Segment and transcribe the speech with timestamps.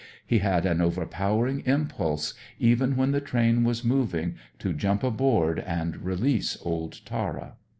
[0.25, 5.95] He had an overpowering impulse, even when the train was moving, to jump aboard and
[6.03, 7.53] release old Tara.